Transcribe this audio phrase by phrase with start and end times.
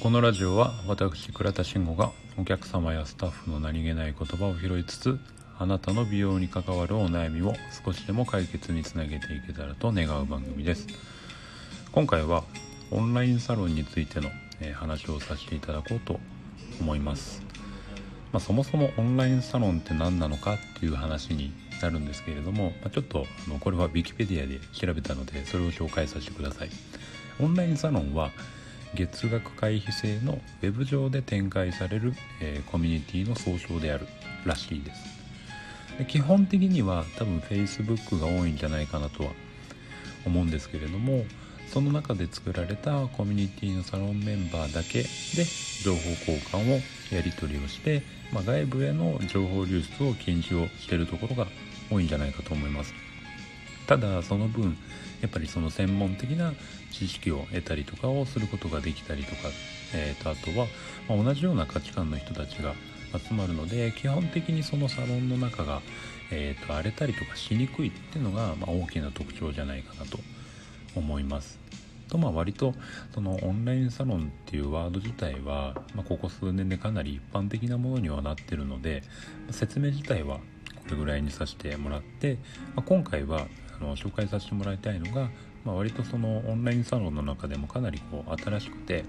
[0.00, 5.18] このラジオは私倉田慎吾がお客様やスタッフの何気ない言葉を拾いつつ
[5.58, 7.52] あなたの美容に関わるお悩みを
[7.84, 10.86] 少しでも解決につなげていけたらと願う番組です。
[11.90, 12.44] 今回は
[12.92, 14.30] オンラインサロンについての
[14.74, 16.20] 話をさせていただこうと
[16.80, 17.42] 思います、
[18.32, 21.52] まあ、そもそもオンラインサロンって何なのかっていう話に
[21.82, 26.70] なるんですけれども、まあ、ちょっとあのこれは Wikipedia で調べたのでそれを紹介させてください。
[27.40, 28.30] オンラインサロンは
[28.94, 34.06] 月額会費制の web 上で展開される、えー、コミュニティの総称である
[34.44, 35.18] らしいです。
[35.98, 39.30] で基本的には多分 Facebook が多いんじゃないかなとは
[40.24, 41.24] 思うんですけれども
[41.68, 45.08] その中で作られたコミュニティのサロンメンバーだけで
[45.82, 46.80] 情報交換を
[47.14, 51.46] やり取りをして、まあ、外部への情報流出を禁止をしているところが
[51.90, 53.07] 多いんじゃないかと思います。
[53.88, 54.76] ただその分
[55.22, 56.52] やっぱりその専門的な
[56.92, 59.48] 知識を得たりとかをすることができたりとか、
[59.94, 60.66] えー、とあとは、
[61.08, 62.74] まあ、同じような価値観の人たちが
[63.26, 65.80] 集まるので基本的にそのサロンの中が、
[66.30, 70.18] えー、と荒れたりとかしにくいっていうのが、まあ、大きな特徴じゃないかなと
[70.94, 71.58] 思います。
[72.08, 72.74] とまあ割と
[73.14, 79.02] そのオンラインサロンっていうワード自体は、まあ、ここ数年でかなり一般的なものにはなってるので
[79.50, 80.42] 説明自体はこ
[80.92, 82.38] れぐらいにさせてもらって、
[82.74, 83.46] まあ、今回は
[83.80, 85.30] あの紹介させてもらいたいのが、
[85.64, 89.04] まあ、割とそのオンラインサロンの中でもかなりこう新しくて、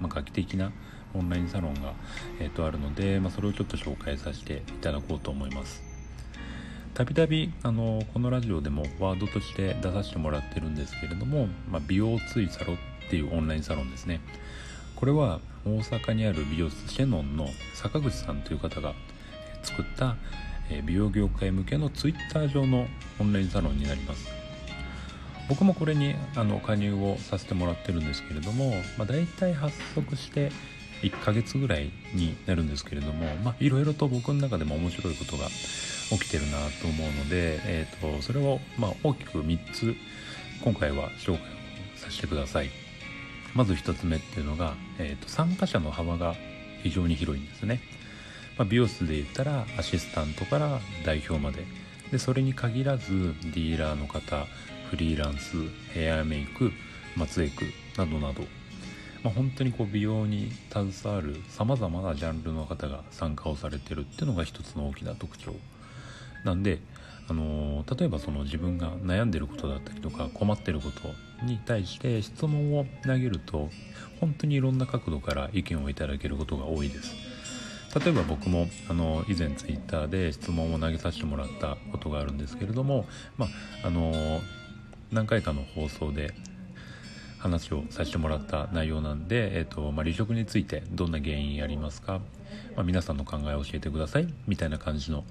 [0.00, 0.72] まあ、画期的な
[1.14, 1.94] オンラインサロンが、
[2.40, 5.94] えー、とあるので、まあ、それをちょっと紹介させていただこうと思います。
[6.94, 12.76] たびたびあのこのラジオでもワードとして出させてもらってるんですけれども、まあ、美容ツイサロっ
[13.10, 14.20] ていうオンラインサロンですね
[14.94, 18.94] これは大阪にある美容室シェノンの坂口さんという方が
[19.64, 20.16] 作った
[20.84, 22.86] 美容業界向けのツイッター上の
[23.20, 24.28] オンラインサロンになります。
[25.48, 30.50] 僕もこれにあの加入をさせてもらってるんですけれども、まあ、大体発足して
[31.02, 33.26] 1ヶ月ぐらいになるんですけれども
[33.60, 39.94] いろいろと僕の中でも面白いことが起きてるなと思うので、えーと、それをま大きく3つ
[40.62, 41.38] 今回は紹介を
[41.96, 42.70] させてください。
[43.54, 46.34] まず1つ目っていうのが、えーと参加者の幅が
[46.82, 47.80] 非常に広いんですね。
[48.56, 51.64] まあ、美容室で言ったらアシスタントから代表まで。
[52.10, 54.46] でそれに限らずディーラーの方
[54.88, 55.56] フリーランス
[55.92, 56.70] ヘアメイク
[57.16, 57.64] 松江区
[57.96, 58.42] などなど、
[59.24, 65.54] まあ、本当にこう美容に携わるさまざまなジャンルの方が参加をされてるっていうのが一つの大きな特徴。
[66.44, 66.78] なんで、
[67.28, 73.70] あのー、例えばその自分が悩んでることだったりとか困ってることに対して質問を投げると
[74.20, 77.33] 本当にいろんな角度から意見をいただけることが多いです。
[77.94, 83.06] 例えば僕もあの以前ツイッターで質問を投げさせてもらったことがあるんですけれども、
[83.36, 84.40] まあ、あの
[85.12, 86.34] 何回かの放送で
[87.38, 92.20] 話をさせてもらった内容なんで、えーとまあ、離職についてどんな原因ありますか、
[92.74, 95.24] まあ、皆さんの考えを教えてくださいみたいな感じの、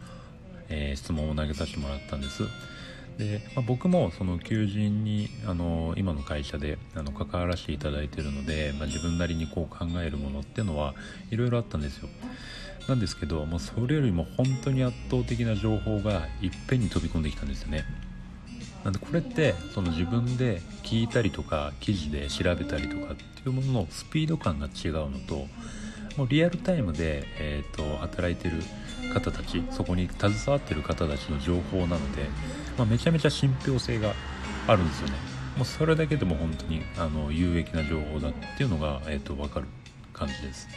[0.69, 2.43] えー、質問を投げさせてもらったんです。
[3.17, 10.93] で、まあ、僕もその求人にあの今の会社であの関わらせていただいているので、まあ、自分なりにこう考えるものっていうのは
[11.31, 12.09] いろいろあったんですよ。
[12.87, 17.85] なんですけどもうそれよりも本当に圧倒的な情報がいっぺんに飛び込んできたんですよね。
[18.83, 25.47] なんでこれってその自分で聞いたりとか記事で調べたりとかっていうもののスピード感が違うのと
[26.17, 28.61] もうリアルタイムで、えーと働いてる
[29.13, 32.23] 方たちそこに携わってる方たちの情報なので
[32.77, 34.13] まあ、めちゃめちゃ信憑性が
[34.67, 35.15] あるんですよね。
[35.57, 39.67] もうそれだけでも本当にあの有益な情報だっていうのが、えーと、分かる
[40.11, 40.67] 感じです。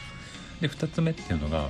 [0.60, 1.68] で2つ目っていうのが、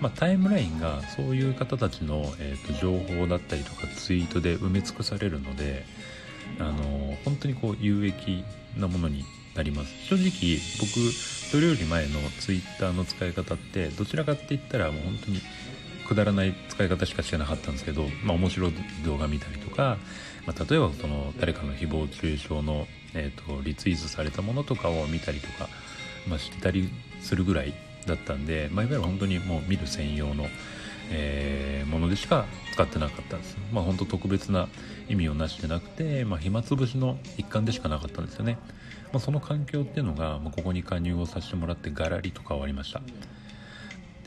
[0.00, 5.84] まあ、タイムラインがそういう方たちの、えーと、情報だったりとかツイートで埋め尽くされるので
[6.58, 8.44] あの本当にこう有益
[8.76, 9.92] なものになります。
[10.06, 15.40] 正直僕それより前のツイッターの使い方ってどちらかって言ったらもう本当に
[16.10, 18.72] くだらない使い方しかしてなかったんですけど、まあ、面白い
[19.04, 19.96] 動画見たりとか、
[20.44, 25.68] まあ、例えばその誰かの誹謗中傷の、えーと、リツイートされたものとかを見たりとか、
[26.26, 27.72] まあ、してたりするぐらい
[28.06, 30.46] だったんで、まあ、いわゆる本当にもう見る専用の、
[31.12, 33.56] えー、ものでしか使ってなかったんです。
[33.72, 34.68] まあ、本当特別な
[35.08, 38.58] 意味をなしてなくて、まあ、暇つぶしの一環でしかなかったんですよね。
[39.12, 43.00] まあ、その環境っていうのが、まあ、ここに加入をさせてもらってガラリと変わりました。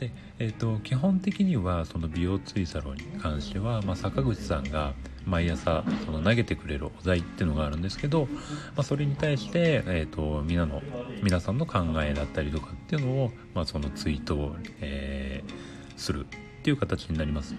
[0.04, 4.92] で、えーと、基本的にはその美容ツイサロンに関しては、まあ、坂口さんが
[5.26, 10.82] 毎朝その投げてくれるお題っていうのがあるんですけど、まあ、それに対して、えーと、皆の
[11.22, 16.28] 皆さんの考えだったりとかっていうのを、まあ、そのツイートを、えー、するっ
[16.62, 17.54] ていう形になります。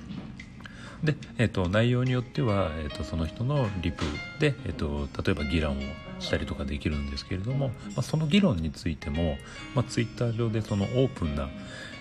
[1.03, 4.03] で、えーと、内容によっては、えーと、その人のリプ
[4.39, 5.81] で、えーと、例えば議論を
[6.19, 9.37] したりとかできるんですけれども、まあ、その議論についても、
[9.73, 11.49] まあ、ツイッター上でそのオープンな、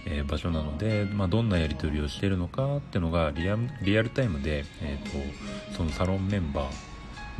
[0.06, 6.72] えー、場所なので、まあ、どんなやり取りをしているのかっていうのがリアリアルタイムで、えー、とそのサロンメンバー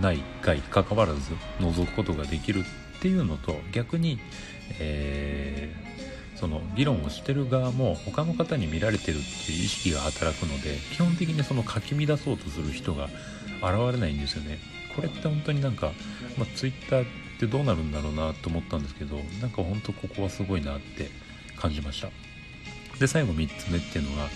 [0.01, 1.21] 内外関わらず
[1.61, 2.65] 覗くことができる
[2.99, 4.19] っていうのと逆に、
[4.81, 5.94] えー
[6.35, 13.05] その議論をしてる側も他の方に見られてるっていう意識が働くので基本的にそのかき乱そうとする人が
[13.63, 14.59] 現れないんですよね。
[14.95, 15.93] これって本当になんか、
[16.39, 17.05] まあ、Twitter っ
[17.41, 21.11] てどうなるんだろうなと思ったんですけどなんか本当ここはすごいなって
[21.57, 22.11] 感じました。
[22.99, 24.29] で最後3つ目っていうのが、ま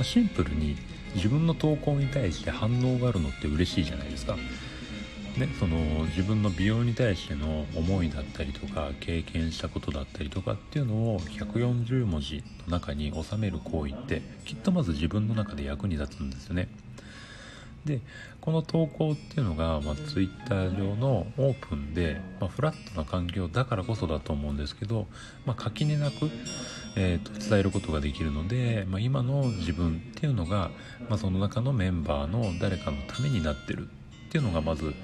[0.00, 0.76] あ、シンプルに
[1.14, 4.36] 自分の投稿に対して反応があるのって嬉しいじゃないですか。
[5.36, 5.76] ね、その
[6.06, 16.68] 自分の美容に対しての思いだったりとか経験したことだったりとかっていうのを140文字の中に収める行為ってきっとまず自分の中で役に立つんですよね。
[17.84, 18.00] で
[18.40, 25.06] この投稿っていうのが、まあ、Twitter 上のオープンで、まあ、フラットな環境だからこそだと思うんですけど、
[25.44, 26.30] まあ、垣根なく、
[26.96, 30.70] えーと、伝えることができるので、まあ、今の自分っていうのが、
[31.08, 33.88] まあ、その中のメンバーの誰かのためになってる
[34.28, 34.94] っていうのがまず、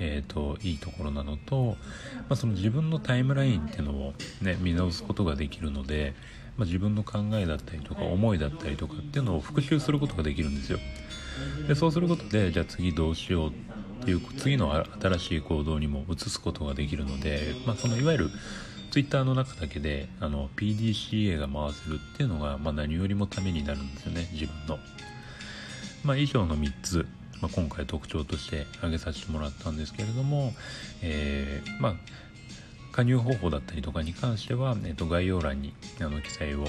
[0.00, 1.76] えーと、いいところなのと、
[2.20, 6.14] まあ、その自分のタイムラインっていうのを、ね、見直すことができるので、
[6.56, 10.78] まあ、自分の考えだったりとか思いだったりとかっていうのを復習することができるんですよ。
[11.68, 13.52] でそうすることでじゃあ次どうしようっ
[14.04, 18.30] ていう次の新しい行動にも移すことができるので、まあ、そのいわゆる
[18.90, 24.78] Twitter の中だけであの PDCA が回せるっていうのが、まあ、何よりもためになるんですよね自分の。
[26.02, 27.06] まあ、以上の3つ
[27.40, 30.52] まあ、今回特徴として挙げさせてもらったんですけれども、
[31.02, 31.94] えー、まあ、
[32.92, 36.66] 加入方法だったりとかに関しては、えー、と概要欄にあの記載を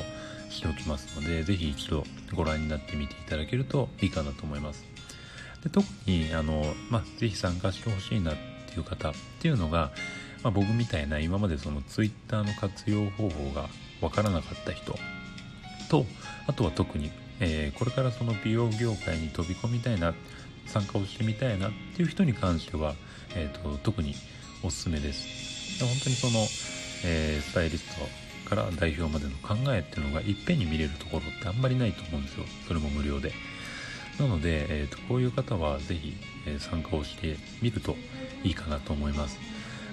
[0.49, 2.03] しておきますので、ぜひ一度
[2.33, 4.83] ご覧になってみていただけるといいかなと思います。
[5.63, 8.35] で特にあの、まあ、ぜひ参加してほしいなっ
[8.67, 9.91] ていう方っていうのが、
[10.43, 13.69] まあ、僕みたいな今までその Twitter の活用方法が
[14.01, 14.97] わからなかった人
[15.89, 16.05] と
[16.47, 20.13] あとは特に、えー、これからその美容業界に飛び込みたいな
[20.67, 22.95] 参加をしてみたいなっていう人に関しては、
[23.35, 24.15] えーと、特に
[24.63, 25.83] おすすめです。
[25.83, 26.39] 本当にその、
[27.05, 27.97] えー、スタイリス
[28.45, 32.45] トから代表までの考えっていうのがいっぺんに見れるところってあんまりないと思うんですよ。
[32.67, 33.33] それも無料で。
[34.19, 36.13] なので、えーと、こういう方は是非、
[36.45, 37.95] えー、参加をしてみると
[38.43, 39.39] いいかなと思います。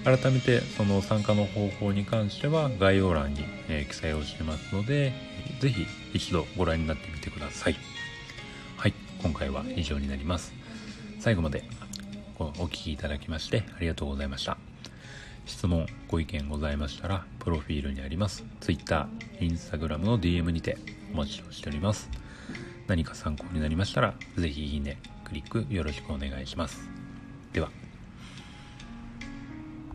[0.03, 5.13] 改めてその参加の方法に関しては概要欄に、えー、記載をしてますので、
[5.59, 7.75] 是非一度ご覧になってみてください。
[8.77, 10.58] はい、今回は以上になります。
[11.19, 11.63] 最後まで
[12.37, 14.57] お聴きいただきましてありがとうございました。
[15.45, 19.07] 質問、ご意見ございましたら、プロフィールにあります Twitter、
[19.39, 20.77] Instagram の DM にて
[21.13, 22.09] お待ちをしております。
[22.87, 26.89] 何か参考になりましたら、是非いいね、クリックよろしくお願いします。
[27.51, 27.88] では。